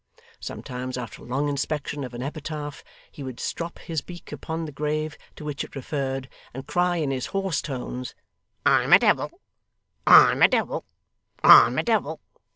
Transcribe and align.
Sometimes, 0.39 0.97
after 0.97 1.21
a 1.21 1.27
long 1.27 1.47
inspection 1.47 2.03
of 2.03 2.15
an 2.15 2.23
epitaph, 2.23 2.83
he 3.11 3.21
would 3.21 3.39
strop 3.39 3.77
his 3.77 4.01
beak 4.01 4.31
upon 4.31 4.65
the 4.65 4.71
grave 4.71 5.15
to 5.35 5.45
which 5.45 5.63
it 5.63 5.75
referred, 5.75 6.27
and 6.55 6.65
cry 6.65 6.95
in 6.95 7.11
his 7.11 7.27
hoarse 7.27 7.61
tones, 7.61 8.15
'I'm 8.65 8.93
a 8.93 8.97
devil, 8.97 9.29
I'm 10.07 10.41
a 10.41 10.47
devil, 10.47 10.85
I'm 11.43 11.77
a 11.77 11.83
devil! 11.83 12.19